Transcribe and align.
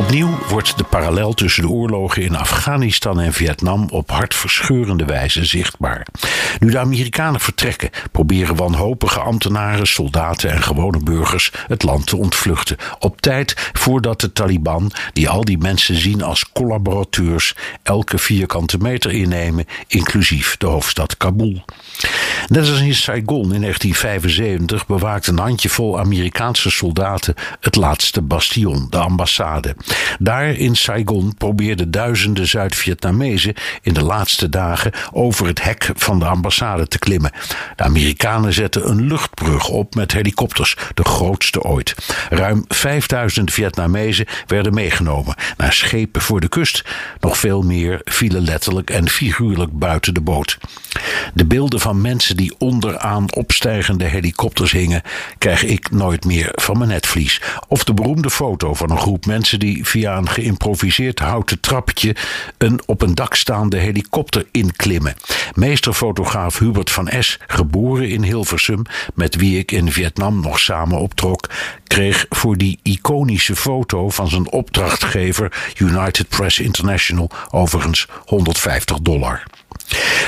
Opnieuw 0.00 0.38
wordt 0.48 0.78
de 0.78 0.84
parallel 0.84 1.32
tussen 1.32 1.62
de 1.62 1.68
oorlogen 1.68 2.22
in 2.22 2.36
Afghanistan 2.36 3.20
en 3.20 3.32
Vietnam 3.32 3.88
op 3.90 4.10
hartverscheurende 4.10 5.04
wijze 5.04 5.44
zichtbaar. 5.44 6.06
Nu 6.58 6.70
de 6.70 6.78
Amerikanen 6.78 7.40
vertrekken, 7.40 7.90
proberen 8.12 8.56
wanhopige 8.56 9.20
ambtenaren, 9.20 9.86
soldaten 9.86 10.50
en 10.50 10.62
gewone 10.62 10.98
burgers 10.98 11.52
het 11.66 11.82
land 11.82 12.06
te 12.06 12.16
ontvluchten. 12.16 12.76
Op 12.98 13.20
tijd 13.20 13.70
voordat 13.72 14.20
de 14.20 14.32
Taliban, 14.32 14.92
die 15.12 15.28
al 15.28 15.44
die 15.44 15.58
mensen 15.58 15.96
zien 15.96 16.22
als 16.22 16.52
collaborateurs, 16.52 17.54
elke 17.82 18.18
vierkante 18.18 18.78
meter 18.78 19.12
innemen, 19.12 19.66
inclusief 19.86 20.56
de 20.56 20.66
hoofdstad 20.66 21.16
Kabul. 21.16 21.64
Net 22.50 22.68
als 22.68 22.80
in 22.80 22.94
Saigon 22.94 23.54
in 23.54 23.60
1975 23.60 24.86
bewaakt 24.86 25.26
een 25.26 25.38
handjevol 25.38 25.98
Amerikaanse 25.98 26.70
soldaten 26.70 27.34
het 27.60 27.76
laatste 27.76 28.22
bastion, 28.22 28.86
de 28.88 28.98
ambassade. 28.98 29.76
Daar 30.18 30.48
in 30.48 30.76
Saigon 30.76 31.34
probeerden 31.38 31.90
duizenden 31.90 32.48
Zuid-Vietnamezen 32.48 33.54
in 33.82 33.94
de 33.94 34.02
laatste 34.02 34.48
dagen 34.48 34.92
over 35.12 35.46
het 35.46 35.62
hek 35.62 35.90
van 35.94 36.18
de 36.18 36.24
ambassade 36.24 36.88
te 36.88 36.98
klimmen. 36.98 37.32
De 37.76 37.82
Amerikanen 37.82 38.52
zetten 38.52 38.88
een 38.88 39.06
luchtbrug 39.06 39.68
op 39.68 39.94
met 39.94 40.12
helikopters, 40.12 40.76
de 40.94 41.04
grootste 41.04 41.62
ooit. 41.62 41.94
Ruim 42.30 42.64
5000 42.68 43.52
Vietnamezen 43.52 44.26
werden 44.46 44.74
meegenomen 44.74 45.34
naar 45.56 45.72
schepen 45.72 46.20
voor 46.20 46.40
de 46.40 46.48
kust. 46.48 46.84
Nog 47.20 47.38
veel 47.38 47.62
meer 47.62 48.00
vielen 48.04 48.42
letterlijk 48.42 48.90
en 48.90 49.08
figuurlijk 49.08 49.78
buiten 49.78 50.14
de 50.14 50.20
boot. 50.20 50.58
De 51.34 51.44
beelden 51.44 51.80
van 51.80 52.00
mensen 52.00 52.36
die 52.36 52.54
onderaan 52.58 53.34
opstijgende 53.34 54.04
helikopters 54.04 54.72
hingen, 54.72 55.02
krijg 55.38 55.64
ik 55.64 55.90
nooit 55.90 56.24
meer 56.24 56.48
van 56.52 56.78
mijn 56.78 56.90
netvlies. 56.90 57.40
Of 57.68 57.84
de 57.84 57.94
beroemde 57.94 58.30
foto 58.30 58.74
van 58.74 58.90
een 58.90 58.98
groep 58.98 59.26
mensen 59.26 59.58
die 59.58 59.86
via 59.86 60.16
een 60.16 60.28
geïmproviseerd 60.28 61.18
houten 61.18 61.60
trappetje 61.60 62.16
een 62.58 62.80
op 62.86 63.02
een 63.02 63.14
dak 63.14 63.34
staande 63.34 63.76
helikopter 63.76 64.46
inklimmen. 64.50 65.14
Meesterfotograaf 65.54 66.58
Hubert 66.58 66.90
van 66.90 67.10
S., 67.18 67.38
geboren 67.46 68.08
in 68.08 68.22
Hilversum, 68.22 68.82
met 69.14 69.36
wie 69.36 69.58
ik 69.58 69.72
in 69.72 69.92
Vietnam 69.92 70.40
nog 70.40 70.58
samen 70.58 70.98
optrok, 70.98 71.50
kreeg 71.86 72.26
voor 72.28 72.56
die 72.56 72.78
iconische 72.82 73.56
foto 73.56 74.10
van 74.10 74.28
zijn 74.28 74.50
opdrachtgever 74.50 75.72
United 75.78 76.28
Press 76.28 76.58
International 76.58 77.30
overigens 77.50 78.06
150 78.24 78.98
dollar. 79.00 79.42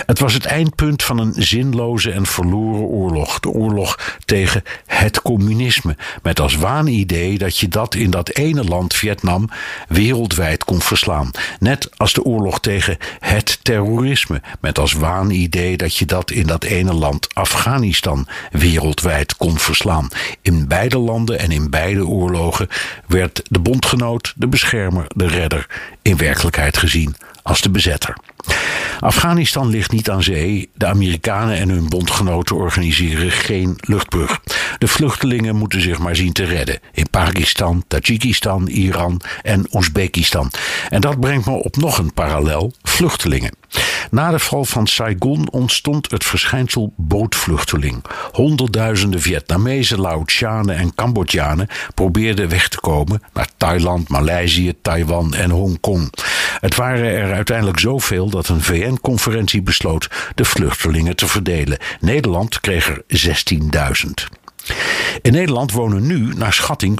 Het 0.06 0.18
was 0.18 0.34
het 0.34 0.44
eindpunt 0.44 1.02
van 1.02 1.18
een 1.18 1.34
zinloze 1.36 2.10
en 2.10 2.26
verloren 2.26 2.82
oorlog. 2.82 3.40
De 3.40 3.48
oorlog 3.48 4.18
tegen 4.24 4.62
het 4.86 5.22
communisme. 5.22 5.96
Met 6.22 6.40
als 6.40 6.56
waanidee 6.56 7.38
dat 7.38 7.58
je 7.58 7.68
dat 7.68 7.94
in 7.94 8.10
dat 8.10 8.28
ene 8.28 8.64
land, 8.64 8.94
Vietnam, 8.94 9.50
wereldwijd 9.88 10.64
kon 10.64 10.80
verslaan. 10.80 11.30
Net 11.58 11.88
als 11.96 12.12
de 12.12 12.22
oorlog 12.22 12.60
tegen 12.60 12.96
het 13.18 13.58
terrorisme. 13.62 14.40
Met 14.60 14.78
als 14.78 14.92
waanidee 14.92 15.76
dat 15.76 15.96
je 15.96 16.04
dat 16.04 16.30
in 16.30 16.46
dat 16.46 16.64
ene 16.64 16.92
land, 16.92 17.34
Afghanistan, 17.34 18.26
wereldwijd 18.50 19.36
kon 19.36 19.58
verslaan. 19.58 20.08
In 20.42 20.68
beide 20.68 20.98
landen 20.98 21.38
en 21.38 21.50
in 21.50 21.70
beide 21.70 22.06
oorlogen 22.06 22.68
werd 23.06 23.42
de 23.48 23.58
bondgenoot, 23.58 24.32
de 24.36 24.46
beschermer, 24.46 25.04
de 25.08 25.26
redder 25.26 25.66
in 26.02 26.16
werkelijkheid 26.16 26.76
gezien 26.76 27.16
als 27.42 27.60
de 27.60 27.70
bezetter. 27.70 28.16
Afghanistan 29.00 29.68
ligt 29.68 29.92
niet 29.92 30.10
aan 30.10 30.22
zee. 30.22 30.70
De 30.74 30.86
Amerikanen 30.86 31.56
en 31.56 31.68
hun 31.68 31.88
bondgenoten 31.88 32.56
organiseren 32.56 33.30
geen 33.30 33.76
luchtbrug. 33.80 34.40
De 34.78 34.88
vluchtelingen 34.88 35.56
moeten 35.56 35.80
zich 35.80 35.98
maar 35.98 36.16
zien 36.16 36.32
te 36.32 36.44
redden. 36.44 36.80
In 36.92 37.10
Pakistan, 37.10 37.84
Tajikistan, 37.88 38.66
Iran 38.66 39.20
en 39.42 39.66
Oezbekistan. 39.72 40.50
En 40.88 41.00
dat 41.00 41.20
brengt 41.20 41.46
me 41.46 41.52
op 41.52 41.76
nog 41.76 41.98
een 41.98 42.12
parallel: 42.12 42.72
vluchtelingen. 42.82 43.60
Na 44.10 44.30
de 44.30 44.38
val 44.38 44.64
van 44.64 44.86
Saigon 44.86 45.50
ontstond 45.50 46.10
het 46.10 46.24
verschijnsel 46.24 46.92
bootvluchteling. 46.96 48.04
Honderdduizenden 48.32 49.20
Vietnamezen, 49.20 50.00
Laotianen 50.00 50.76
en 50.76 50.94
Cambodjanen 50.94 51.68
probeerden 51.94 52.48
weg 52.48 52.68
te 52.68 52.80
komen 52.80 53.22
naar 53.32 53.48
Thailand, 53.56 54.08
Maleisië, 54.08 54.74
Taiwan 54.82 55.34
en 55.34 55.50
Hongkong. 55.50 56.12
Het 56.62 56.74
waren 56.76 57.04
er 57.04 57.32
uiteindelijk 57.32 57.78
zoveel 57.78 58.30
dat 58.30 58.48
een 58.48 58.62
VN-conferentie 58.62 59.62
besloot 59.62 60.08
de 60.34 60.44
vluchtelingen 60.44 61.16
te 61.16 61.26
verdelen. 61.26 61.78
Nederland 62.00 62.60
kreeg 62.60 62.88
er 62.88 63.02
16.000. 63.06 64.41
In 65.22 65.32
Nederland 65.32 65.72
wonen 65.72 66.06
nu, 66.06 66.34
naar 66.34 66.52
schatting, 66.52 66.98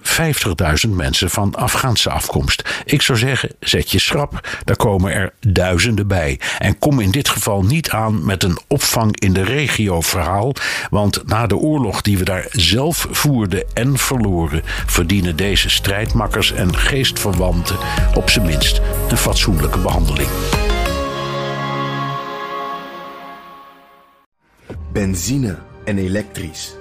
50.000 0.87 0.91
mensen 0.91 1.31
van 1.31 1.55
Afghaanse 1.55 2.11
afkomst. 2.11 2.83
Ik 2.85 3.03
zou 3.03 3.19
zeggen, 3.19 3.51
zet 3.61 3.91
je 3.91 3.99
schrap, 3.99 4.61
daar 4.65 4.77
komen 4.77 5.13
er 5.13 5.33
duizenden 5.41 6.07
bij. 6.07 6.41
En 6.59 6.79
kom 6.79 7.01
in 7.01 7.11
dit 7.11 7.29
geval 7.29 7.63
niet 7.63 7.91
aan 7.91 8.25
met 8.25 8.43
een 8.43 8.59
opvang 8.67 9.21
in 9.21 9.33
de 9.33 9.45
regio 9.45 10.01
verhaal, 10.01 10.55
want 10.91 11.27
na 11.27 11.47
de 11.47 11.57
oorlog 11.57 12.03
die 12.03 12.19
we 12.19 12.25
daar 12.25 12.47
zelf 12.51 13.07
voerden 13.11 13.65
en 13.75 13.99
verloren, 13.99 14.63
verdienen 14.87 15.37
deze 15.37 15.71
strijdmakkers 15.71 16.53
en 16.53 16.77
geestverwanten 16.77 17.77
op 18.15 18.31
zijn 18.31 18.47
minst 18.47 18.81
een 19.09 19.17
fatsoenlijke 19.17 19.79
behandeling. 19.79 20.29
Benzine 24.93 25.59
en 25.85 25.99
elektrisch 25.99 26.81